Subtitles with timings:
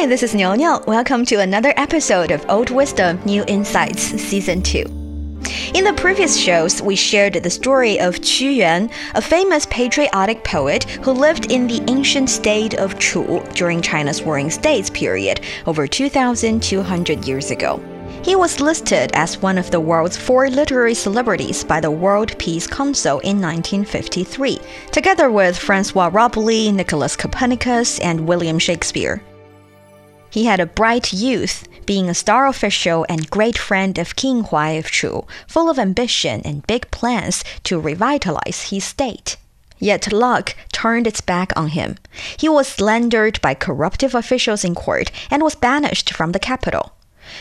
[0.00, 0.78] Hi, this is Niu Niu.
[0.86, 4.78] Welcome to another episode of Old Wisdom, New Insights, Season 2.
[5.74, 10.84] In the previous shows, we shared the story of Qu Yuan, a famous patriotic poet
[11.04, 17.26] who lived in the ancient state of Chu during China's Warring States period over 2,200
[17.26, 17.78] years ago.
[18.22, 22.66] He was listed as one of the world's four literary celebrities by the World Peace
[22.66, 24.60] Council in 1953,
[24.92, 29.22] together with Francois Rabelais, Nicholas Copernicus, and William Shakespeare.
[30.30, 34.78] He had a bright youth, being a star official and great friend of King Huai
[34.78, 39.36] of Chu, full of ambition and big plans to revitalize his state.
[39.80, 41.96] Yet luck turned its back on him.
[42.38, 46.92] He was slandered by corruptive officials in court and was banished from the capital.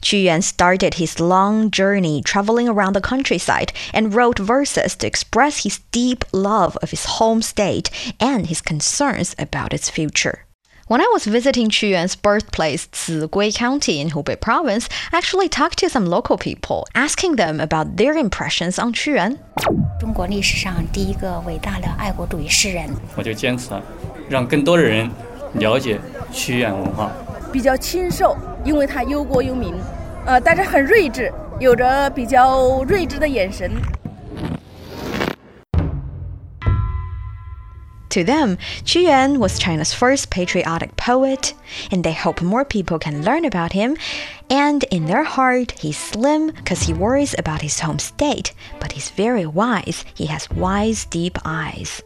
[0.00, 5.62] Qu Yuan started his long journey traveling around the countryside and wrote verses to express
[5.62, 10.46] his deep love of his home state and his concerns about its future.
[10.92, 15.78] When I was visiting Qu Yuan's birthplace, Zigui County in Hubei Province, I actually talked
[15.78, 19.38] to some local people, asking them about their impressions on Chuyuan.
[19.98, 22.90] 中国历史上第一个伟大的爱国主义诗人。
[23.16, 23.70] 我就坚持，
[24.28, 25.10] 让更多的人
[25.54, 25.98] 了解
[26.30, 27.10] 屈原文化。
[27.50, 29.72] 比较清瘦，因为他忧国忧民，
[30.26, 33.72] 呃，但是很睿智，有着比较睿智的眼神。
[38.12, 41.54] To them, Qu Yuan was China's first patriotic poet,
[41.90, 43.96] and they hope more people can learn about him.
[44.50, 49.08] And in their heart, he's slim because he worries about his home state, but he's
[49.08, 50.04] very wise.
[50.12, 52.02] He has wise, deep eyes.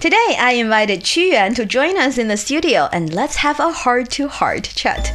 [0.00, 3.70] Today, I invited Qu Yuan to join us in the studio, and let's have a
[3.70, 5.12] heart to heart chat.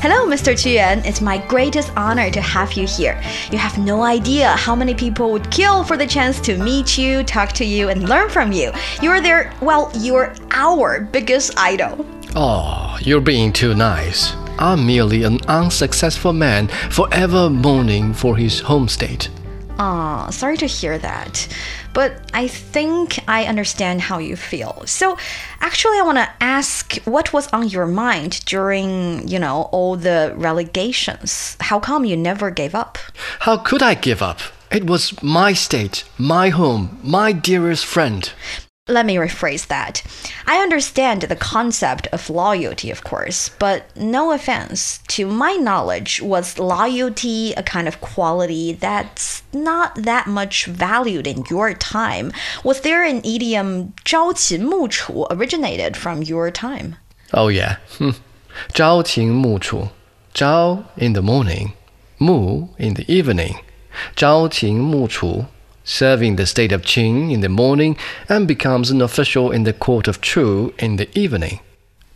[0.00, 0.54] Hello, Mr.
[0.54, 1.04] Qu Yuan.
[1.04, 3.20] It's my greatest honor to have you here.
[3.50, 7.24] You have no idea how many people would kill for the chance to meet you,
[7.24, 8.70] talk to you, and learn from you.
[9.02, 12.06] You're their, well, you're our biggest idol.
[12.36, 14.34] Oh, you're being too nice.
[14.60, 19.28] I'm merely an unsuccessful man forever mourning for his home state.
[19.78, 21.46] Aw, sorry to hear that.
[21.94, 24.82] But I think I understand how you feel.
[24.86, 25.16] So,
[25.60, 30.34] actually, I want to ask what was on your mind during, you know, all the
[30.36, 31.56] relegations?
[31.60, 32.98] How come you never gave up?
[33.40, 34.40] How could I give up?
[34.70, 38.30] It was my state, my home, my dearest friend
[38.89, 40.03] let me rephrase that.
[40.45, 44.99] I understand the concept of loyalty, of course, but no offense.
[45.07, 51.45] To my knowledge, was loyalty a kind of quality that's not that much valued in
[51.49, 52.33] your time?
[52.65, 56.95] Was there an idiom 朝秦暮楚originated from your time?
[57.31, 57.77] Oh yeah.
[58.73, 59.89] 朝秦暮楚.
[60.33, 61.71] Zhao in the morning,
[62.19, 63.55] Mu in the evening.
[64.15, 65.45] 朝秦暮楚
[65.88, 67.96] serving the state of Qin in the morning
[68.28, 71.60] and becomes an official in the court of Chu in the evening.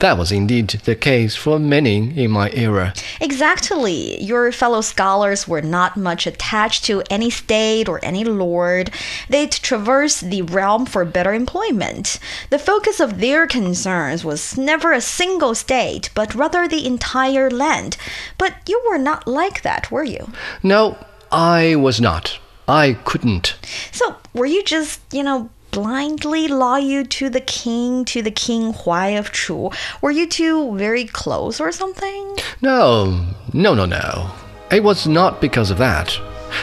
[0.00, 2.92] That was indeed the case for many in my era.
[3.20, 4.20] Exactly.
[4.20, 8.90] Your fellow scholars were not much attached to any state or any lord.
[9.28, 12.18] They'd traverse the realm for better employment.
[12.50, 17.96] The focus of their concerns was never a single state, but rather the entire land.
[18.38, 20.32] But you were not like that, were you?
[20.64, 20.98] No,
[21.30, 22.40] I was not.
[22.68, 23.56] I couldn't.
[23.90, 29.18] So, were you just, you know, blindly loyal to the king, to the king Huai
[29.18, 29.70] of Chu?
[30.00, 32.36] Were you two very close or something?
[32.60, 34.30] No, no, no, no.
[34.70, 36.18] It was not because of that.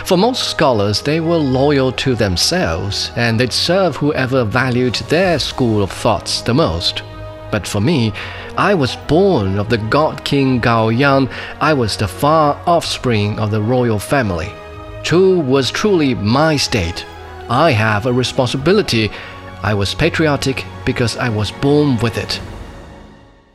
[0.05, 5.81] For most scholars, they were loyal to themselves and they'd serve whoever valued their school
[5.81, 7.01] of thoughts the most.
[7.51, 8.13] But for me,
[8.57, 11.29] I was born of the god king Gao Yang.
[11.59, 14.51] I was the far offspring of the royal family.
[15.11, 17.03] Was truly my state.
[17.49, 19.09] I have a responsibility.
[19.63, 22.39] I was patriotic because I was born with it.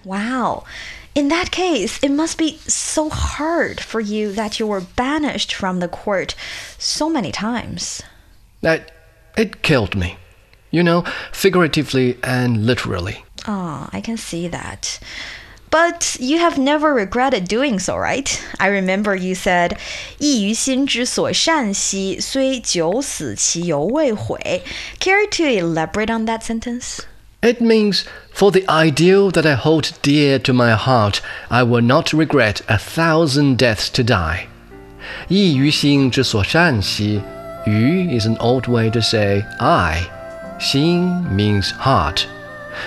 [0.05, 0.65] Wow.
[1.15, 5.79] In that case, it must be so hard for you that you were banished from
[5.79, 6.35] the court
[6.77, 8.03] so many times.
[8.63, 8.91] That
[9.37, 10.17] it killed me.
[10.73, 13.25] You know, figuratively and literally.
[13.47, 14.99] Oh, I can see that.
[15.75, 18.31] But you have never regretted doing so, right?
[18.61, 19.77] I remember you said,
[20.21, 24.63] 亦余心之所善兮，虽九死其犹未悔.
[25.01, 27.01] Care to elaborate on that sentence?
[27.43, 32.13] It means, for the ideal that I hold dear to my heart, I will not
[32.13, 34.47] regret a thousand deaths to die.
[35.27, 37.21] 亦余心之所善兮,
[37.67, 40.05] yu is an old way to say I.
[40.61, 42.27] Xin means heart.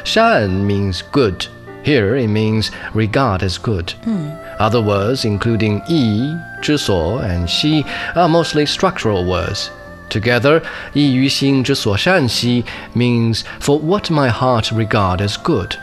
[0.06, 1.48] Shan means good.
[1.87, 3.95] Here it means regard as good.
[4.05, 4.39] Mm.
[4.59, 9.71] Other words, including yi, 之所, and xi, are mostly structural words.
[10.09, 10.63] Together,
[10.93, 12.65] 易于心之所善兮
[12.95, 15.77] means for what my heart regard as good.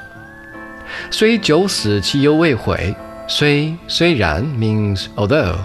[1.12, 2.96] 虽九死其犹未悔。
[3.28, 5.58] 虽虽然 means although.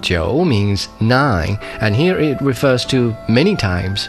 [0.00, 4.06] 九 means nine, and here it refers to many times.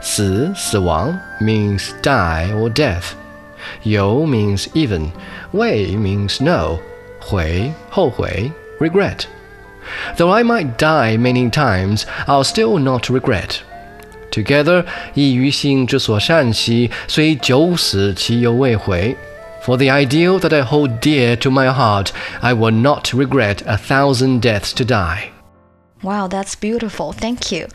[0.00, 3.14] 死死亡 means die or death.
[3.83, 5.11] You means even,
[5.51, 6.79] wei means no,
[7.21, 7.71] hui,
[8.79, 9.27] regret.
[10.17, 13.61] Though I might die many times, I'll still not regret.
[14.31, 19.15] Together, 亦余心之所善兮，虽九死其犹未悔。
[19.61, 22.11] For the ideal that I hold dear to my heart,
[22.41, 25.32] I will not regret a thousand deaths to die.
[26.03, 27.13] Wow, that's beautiful.
[27.13, 27.69] Thank you.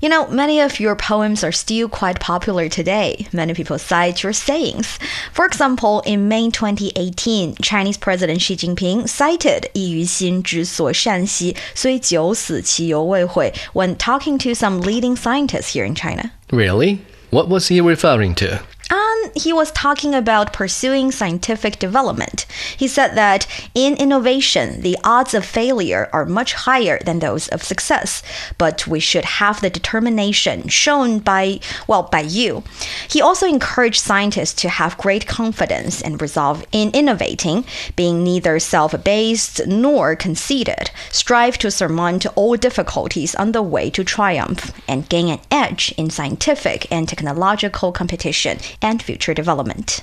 [0.00, 3.26] You know, many of your poems are still quite popular today.
[3.30, 4.98] Many people cite your sayings.
[5.32, 14.80] For example, in May 2018, Chinese President Xi Jinping cited 亦余心之所善兮，虽九死其犹未悔 when talking to some
[14.80, 16.30] leading scientists here in China.
[16.48, 17.00] Really?
[17.30, 18.60] What was he referring to?
[18.94, 22.46] Um, he was talking about pursuing scientific development.
[22.76, 23.44] He said that
[23.74, 28.22] in innovation, the odds of failure are much higher than those of success,
[28.56, 31.58] but we should have the determination shown by,
[31.88, 32.62] well, by you.
[33.08, 37.64] He also encouraged scientists to have great confidence and resolve in innovating,
[37.96, 44.04] being neither self abased nor conceited, strive to surmount all difficulties on the way to
[44.04, 50.02] triumph, and gain an edge in scientific and technological competition and future development.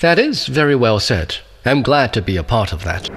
[0.00, 1.36] That is very well said.
[1.64, 3.10] I'm glad to be a part of that.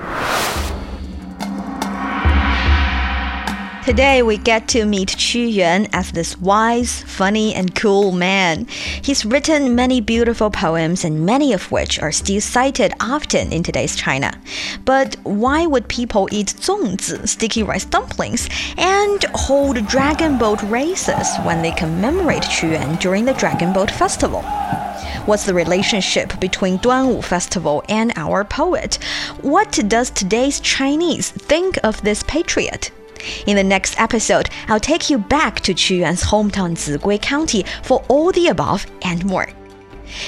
[3.85, 8.67] Today we get to meet Qu Yuan as this wise, funny, and cool man.
[9.01, 13.95] He's written many beautiful poems, and many of which are still cited often in today's
[13.95, 14.39] China.
[14.85, 18.47] But why would people eat zongzi, sticky rice dumplings,
[18.77, 24.43] and hold dragon boat races when they commemorate Qu Yuan during the Dragon Boat Festival?
[25.25, 28.95] What's the relationship between Duanwu Festival and our poet?
[29.41, 32.91] What does today's Chinese think of this patriot?
[33.47, 38.03] In the next episode, I'll take you back to Qu Yuan's hometown Zigui County for
[38.07, 39.49] all the above and more.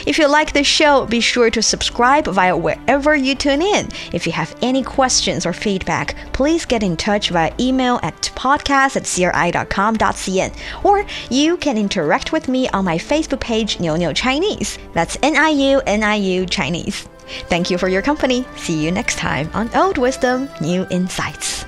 [0.06, 3.90] If you like the show, be sure to subscribe via wherever you tune in.
[4.14, 8.96] If you have any questions or feedback, please get in touch via email at podcast
[8.96, 10.52] at cri.com.cn
[10.84, 14.78] or you can interact with me on my Facebook page, Niu Niu Chinese.
[14.94, 17.08] That's N I U N I U Chinese.
[17.50, 18.46] Thank you for your company.
[18.58, 21.61] See you next time on Old Wisdom, New Insights.